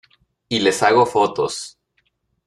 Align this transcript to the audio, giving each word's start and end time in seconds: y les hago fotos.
y 0.49 0.57
les 0.57 0.81
hago 0.81 1.05
fotos. 1.05 1.77